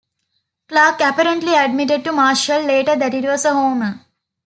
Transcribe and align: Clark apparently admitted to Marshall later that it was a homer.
Clark 0.67 0.99
apparently 1.01 1.53
admitted 1.53 2.03
to 2.03 2.11
Marshall 2.11 2.63
later 2.63 2.95
that 2.95 3.13
it 3.13 3.23
was 3.23 3.45
a 3.45 3.53
homer. 3.53 4.03